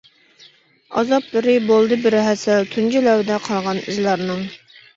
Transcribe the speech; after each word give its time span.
ئازابلىرى 1.01 1.53
بولدى 1.67 1.99
بىر 2.07 2.19
ھەسەل، 2.29 2.67
تۇنجى 2.73 3.05
لەۋدە 3.11 3.41
قالغان 3.47 3.87
ئىزلارنىڭ. 3.87 4.47